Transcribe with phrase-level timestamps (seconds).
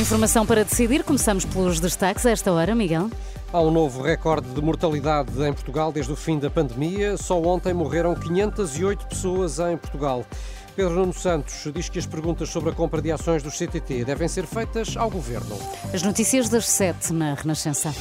[0.00, 3.10] Informação para decidir, começamos pelos destaques a esta hora, Miguel.
[3.52, 7.18] Há um novo recorde de mortalidade em Portugal desde o fim da pandemia.
[7.18, 10.24] Só ontem morreram 508 pessoas em Portugal.
[10.74, 14.26] Pedro Nuno Santos diz que as perguntas sobre a compra de ações do CTT devem
[14.26, 15.58] ser feitas ao Governo.
[15.92, 17.94] As notícias das sete na Renascença.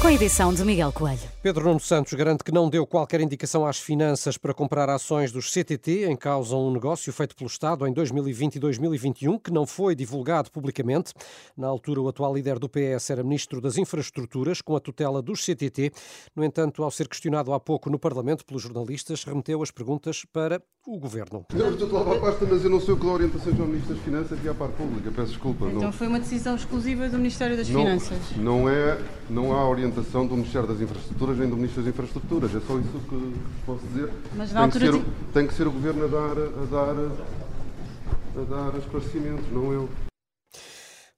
[0.00, 1.31] Com a edição de Miguel Coelho.
[1.42, 5.52] Pedro Nuno Santos garante que não deu qualquer indicação às finanças para comprar ações dos
[5.52, 9.96] CTT, em causa um negócio feito pelo Estado em 2020 e 2021, que não foi
[9.96, 11.12] divulgado publicamente.
[11.56, 15.44] Na altura, o atual líder do PS era Ministro das Infraestruturas, com a tutela dos
[15.44, 15.90] CTT.
[16.36, 20.62] No entanto, ao ser questionado há pouco no Parlamento pelos jornalistas, remeteu as perguntas para
[20.86, 21.46] o Governo.
[21.54, 24.04] Eu estou a pasta, mas eu não sei o que dá orientações ao Ministro das
[24.04, 25.66] Finanças e à parte pública, peço desculpa.
[25.66, 28.18] Então não, foi uma decisão exclusiva do Ministério das não, Finanças?
[28.36, 28.98] Não, é,
[29.30, 33.00] não há orientação do Ministério das Infraestruturas nem do Ministro das Infraestruturas, é só isso
[33.08, 33.34] que
[33.66, 34.10] posso dizer.
[34.36, 36.66] Mas na tem, que altura ser, de- tem que ser o Governo a dar, a
[36.70, 39.88] dar, a dar esclarecimentos, não eu.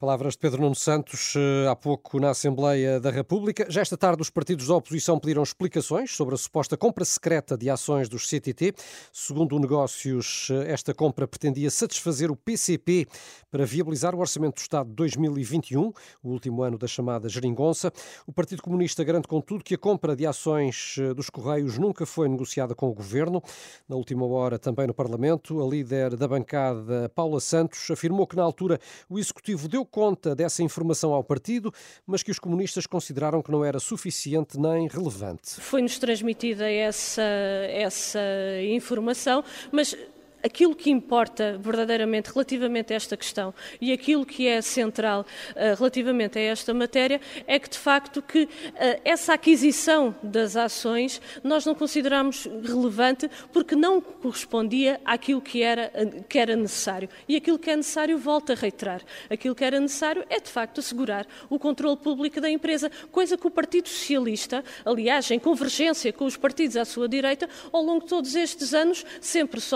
[0.00, 3.66] Palavras de Pedro Nuno Santos eh, há pouco na Assembleia da República.
[3.68, 7.68] Já esta tarde, os partidos da oposição pediram explicações sobre a suposta compra secreta de
[7.68, 8.74] ações dos CTT.
[9.12, 13.08] Segundo o Negócios, eh, esta compra pretendia satisfazer o PCP
[13.50, 17.92] para viabilizar o Orçamento do Estado de 2021, o último ano da chamada geringonça.
[18.24, 22.28] O Partido Comunista garante, contudo, que a compra de ações eh, dos Correios nunca foi
[22.28, 23.42] negociada com o Governo.
[23.88, 28.44] Na última hora, também no Parlamento, a líder da bancada, Paula Santos, afirmou que na
[28.44, 31.72] altura o Executivo deu conta dessa informação ao partido,
[32.06, 35.60] mas que os comunistas consideraram que não era suficiente nem relevante.
[35.60, 37.22] Foi-nos transmitida essa,
[37.68, 38.20] essa
[38.62, 39.96] informação, mas
[40.42, 46.38] aquilo que importa verdadeiramente relativamente a esta questão e aquilo que é central eh, relativamente
[46.38, 51.74] a esta matéria é que, de facto, que eh, essa aquisição das ações nós não
[51.74, 55.90] consideramos relevante porque não correspondia àquilo que era,
[56.28, 57.08] que era necessário.
[57.28, 60.80] E aquilo que é necessário, volto a reiterar, aquilo que era necessário é, de facto,
[60.80, 66.24] assegurar o controle público da empresa, coisa que o Partido Socialista, aliás, em convergência com
[66.24, 69.74] os partidos à sua direita, ao longo de todos estes anos, sempre se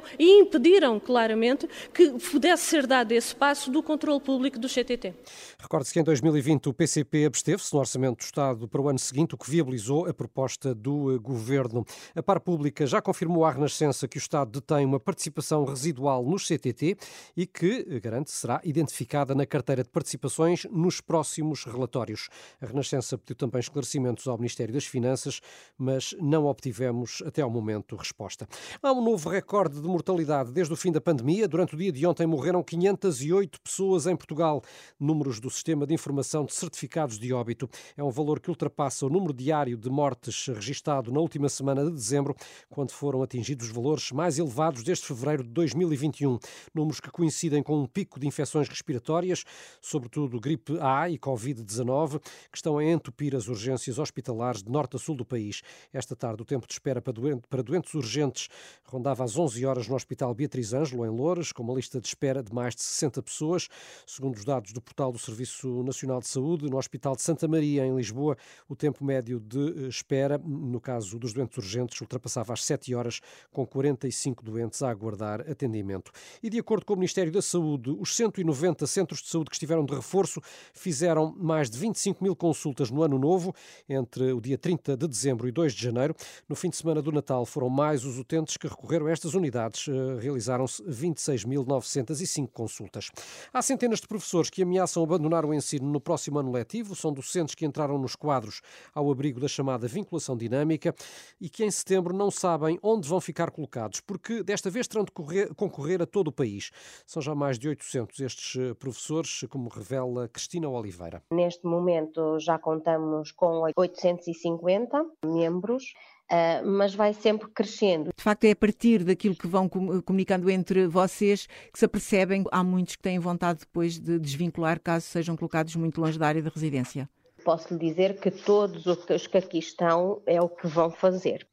[0.00, 5.14] opuseram e impediram claramente que pudesse ser dado esse passo do controle público do CTT.
[5.58, 9.34] Recorde-se que em 2020 o PCP absteve-se no Orçamento do Estado para o ano seguinte,
[9.34, 11.84] o que viabilizou a proposta do eh, Governo.
[12.14, 16.46] A par pública já confirmou à Renascença que o Estado detém uma participação residual nos
[16.46, 16.96] CTT
[17.36, 22.28] e que, eh, garante, será identificada na carteira de participações nos próximos relatórios.
[22.60, 25.40] A Renascença pediu também esclarecimentos ao Ministério das Finanças,
[25.76, 28.48] mas não obtivemos até ao momento resposta.
[28.82, 31.46] Há um novo recorde de mortalidade desde o fim da pandemia.
[31.46, 34.62] Durante o dia de ontem morreram 508 pessoas em Portugal.
[34.98, 37.68] Números do Sistema de Informação de Certificados de Óbito.
[37.96, 41.90] É um valor que ultrapassa o número diário de mortes registado na última semana de
[41.90, 42.34] dezembro,
[42.68, 46.38] quando foram atingidos os valores mais elevados desde fevereiro de 2021.
[46.74, 49.44] Números que coincidem com um pico de infecções respiratórias,
[49.80, 52.20] sobretudo gripe A e Covid-19,
[52.50, 55.62] que estão a entupir as urgências hospitalares de norte a sul do país.
[55.92, 58.48] Esta tarde, o tempo de espera para doente- para doentes urgentes
[58.84, 62.42] rondava às 11 horas no Hospital Beatriz Ângelo, em Loures, com uma lista de espera
[62.42, 63.68] de mais de 60 pessoas.
[64.06, 67.86] Segundo os dados do portal do Serviço Nacional de Saúde, no Hospital de Santa Maria,
[67.86, 68.36] em Lisboa,
[68.68, 73.20] o tempo médio de eh, espera, no caso dos doentes urgentes, ultrapassava as 7 horas,
[73.52, 76.10] com 45 doentes a aguardar atendimento.
[76.42, 79.84] E de acordo com o Ministério da Saúde, os 190 centros de saúde que estiveram
[79.84, 80.40] de reforço
[80.72, 83.54] fizeram mais de 25 mil consultas no ano novo,
[83.88, 86.14] entre o dia 30 de dezembro e 2 de janeiro.
[86.48, 89.69] No fim de semana do Natal, foram mais os utentes que recorreram a estas unidades.
[89.88, 93.10] Eh, Realizaram-se 26.905 consultas.
[93.52, 96.94] Há centenas de professores que ameaçam abandonar o ensino no próximo ano letivo.
[96.94, 98.60] São docentes que entraram nos quadros
[98.94, 100.94] ao abrigo da chamada vinculação dinâmica
[101.40, 105.10] e que em setembro não sabem onde vão ficar colocados, porque desta vez terão de
[105.12, 106.70] correr- concorrer a todo o país.
[107.06, 111.22] São já mais de 800 estes eh, professores, como revela Cristina Oliveira.
[111.32, 115.92] Neste momento já contamos com 850 membros,
[116.30, 118.10] ah, mas vai sempre crescendo.
[118.16, 122.44] De facto, é a partir daquilo que vão com- comunicando entre vocês que se apercebem.
[122.52, 126.40] Há muitos que têm vontade depois de desvincular caso sejam colocados muito longe da área
[126.42, 127.08] de residência.
[127.44, 131.46] Posso lhe dizer que todos os que aqui estão é o que vão fazer.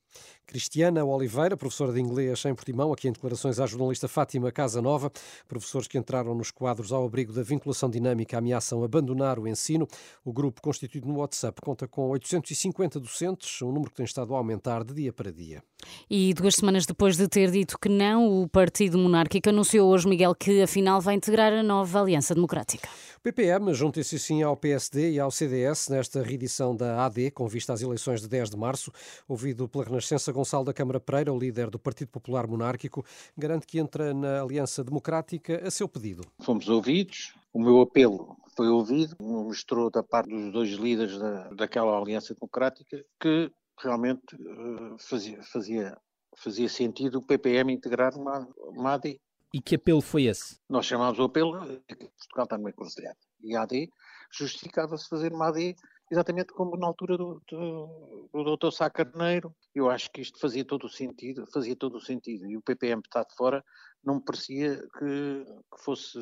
[0.47, 5.11] Cristiana Oliveira, professora de inglês em Portimão, aqui em declarações à jornalista Fátima Casa Nova.
[5.45, 9.85] Professores que entraram nos quadros ao abrigo da vinculação dinâmica ameaçam abandonar o ensino.
[10.23, 14.37] O grupo constituído no WhatsApp conta com 850 docentes, um número que tem estado a
[14.37, 15.61] aumentar de dia para dia.
[16.09, 20.33] E duas semanas depois de ter dito que não, o Partido Monárquico anunciou hoje, Miguel,
[20.33, 22.87] que afinal vai integrar a nova Aliança Democrática.
[23.17, 27.73] O PPM junta-se assim ao PSD e ao CDS nesta reedição da AD, com vista
[27.73, 28.91] às eleições de 10 de março.
[29.27, 33.03] Ouvido pela Renascença, Gonçalo da Câmara Pereira, o líder do Partido Popular Monárquico,
[33.35, 36.21] garante que entra na Aliança Democrática a seu pedido.
[36.43, 41.99] Fomos ouvidos, o meu apelo foi ouvido, mostrou da parte dos dois líderes da, daquela
[41.99, 43.51] Aliança Democrática que
[43.81, 45.97] realmente uh, fazia, fazia,
[46.35, 49.19] fazia sentido o PPM integrar uma, uma AD.
[49.51, 50.59] E que apelo foi esse?
[50.69, 53.17] Nós chamámos o apelo que Portugal está numa encruzilhada.
[53.41, 53.89] E a AD
[54.31, 55.75] justificava-se fazer uma AD
[56.09, 58.71] exatamente como na altura do, do, do Dr.
[58.71, 59.53] Sá Carneiro.
[59.75, 62.45] Eu acho que isto fazia todo o sentido, fazia todo o sentido.
[62.47, 63.63] E o PPM está de fora,
[64.03, 66.17] não me parecia que, que fosse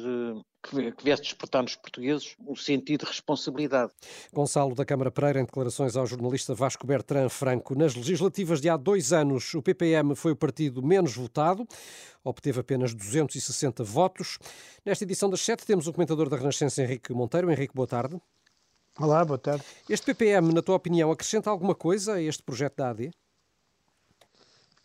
[0.63, 3.91] que viesse despertar nos portugueses um sentido de responsabilidade.
[4.33, 7.75] Gonçalo da Câmara Pereira, em declarações ao jornalista Vasco Bertrand Franco.
[7.75, 11.67] Nas legislativas de há dois anos, o PPM foi o partido menos votado,
[12.23, 14.39] obteve apenas 260 votos.
[14.83, 17.51] Nesta edição das sete temos o comentador da Renascença, Henrique Monteiro.
[17.51, 18.19] Henrique, boa tarde.
[18.97, 19.61] Olá, boa tarde.
[19.89, 23.11] Este PPM, na tua opinião, acrescenta alguma coisa a este projeto da AD?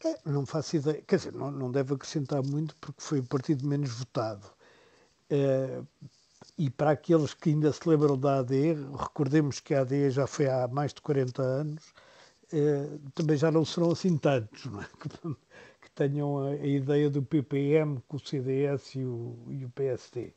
[0.05, 1.01] É, não faço ideia.
[1.07, 4.45] Quer dizer, não, não deve acrescentar muito porque foi o partido menos votado.
[5.31, 5.81] É,
[6.59, 10.49] e para aqueles que ainda se lembram da AD, recordemos que a AD já foi
[10.49, 11.95] há mais de 40 anos,
[12.53, 14.87] é, também já não serão assim tantos, não é?
[14.87, 15.09] que,
[15.83, 20.35] que, tenham a, a, ideia do PPM com o CDS e o, e o PSD.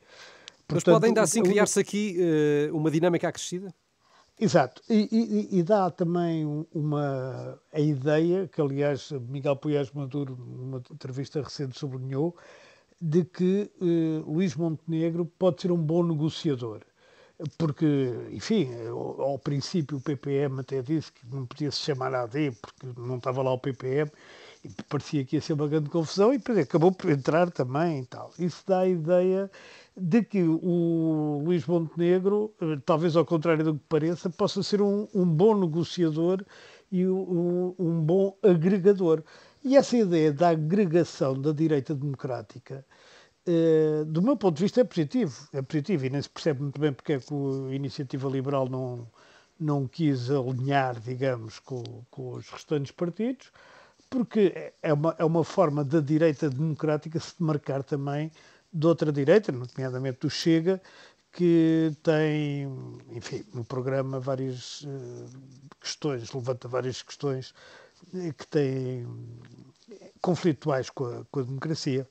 [0.72, 3.74] Mas pode ainda assim criar-se aqui uh, uma dinâmica acrescida?
[4.40, 6.44] Exato, e, e, e, dá também
[6.74, 12.36] uma a ideia, que aliás Miguel Poiás Maduro, numa entrevista recente, sublinhou,
[13.00, 16.80] de que uh, Luís Montenegro pode ser um bom negociador.
[17.58, 17.86] Porque,
[18.30, 23.00] enfim, ao, ao, princípio o PPM até disse que não podia se chamar AD porque
[23.00, 24.10] não estava lá o PPM
[24.64, 28.06] e parecia que ia ser uma grande confusão e depois acabou por entrar também e
[28.06, 28.32] tal.
[28.38, 29.50] Isso dá a ideia
[29.96, 35.06] de que o Luís Montenegro, eh, talvez ao contrário do que pareça, possa ser um,
[35.14, 36.44] um bom negociador
[36.90, 39.22] e um, um, bom agregador.
[39.62, 42.84] E essa ideia da agregação da direita democrática,
[43.46, 45.48] eh, do meu ponto de vista, é positivo.
[45.52, 49.08] É positivo e nem se percebe muito bem porque é que a Iniciativa Liberal não,
[49.58, 53.52] não quis alinhar, digamos, com, com os restantes partidos,
[54.10, 58.30] porque é uma, é uma forma da direita democrática se demarcar também
[58.74, 60.82] de outra direita, nomeadamente do Chega,
[61.32, 62.68] que tem,
[63.10, 65.26] enfim, no programa várias uh,
[65.80, 67.54] questões, levanta várias questões
[68.14, 69.06] eh, que têm
[70.20, 72.08] conflituais com a, com a democracia.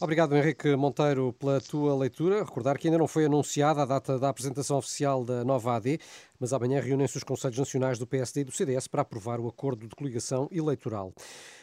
[0.00, 2.42] Obrigado, Henrique Monteiro, pela tua leitura.
[2.42, 5.98] Recordar que ainda não foi anunciada a data da apresentação oficial da nova AD,
[6.38, 9.86] mas amanhã reúnem-se os Conselhos Nacionais do PSD e do CDS para aprovar o acordo
[9.86, 11.12] de coligação eleitoral.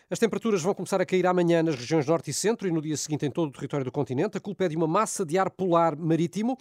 [0.08, 2.96] As temperaturas vão começar a cair amanhã nas regiões norte e centro e no dia
[2.96, 4.38] seguinte em todo o território do continente.
[4.38, 6.56] A culpa é de uma massa de ar polar marítimo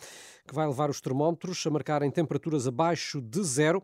[0.49, 3.83] que vai levar os termómetros a marcarem temperaturas abaixo de zero.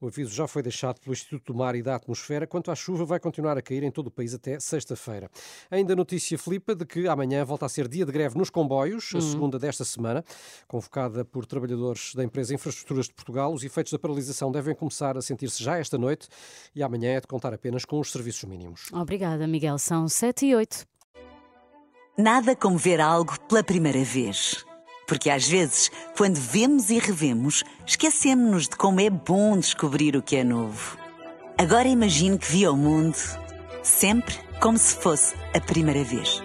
[0.00, 2.46] O aviso já foi deixado pelo Instituto do Mar e da Atmosfera.
[2.46, 5.30] Quanto à chuva, vai continuar a cair em todo o país até sexta-feira.
[5.70, 9.18] Ainda notícia, Filipa, de que amanhã volta a ser dia de greve nos comboios, a
[9.18, 9.20] uhum.
[9.20, 10.24] segunda desta semana,
[10.66, 13.52] convocada por trabalhadores da empresa Infraestruturas de Portugal.
[13.52, 16.28] Os efeitos da paralisação devem começar a sentir-se já esta noite
[16.74, 18.88] e amanhã é de contar apenas com os serviços mínimos.
[19.02, 19.78] Obrigada, Miguel.
[19.78, 20.86] São 7 e 8.
[22.16, 24.64] Nada como ver algo pela primeira vez.
[25.06, 30.36] Porque às vezes, quando vemos e revemos, esquecemos-nos de como é bom descobrir o que
[30.36, 30.96] é novo.
[31.58, 33.16] Agora imagine que viu o mundo
[33.82, 36.42] sempre como se fosse a primeira vez.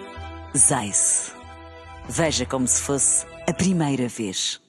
[0.56, 1.32] Zais.
[2.08, 4.60] Veja como se fosse a primeira vez.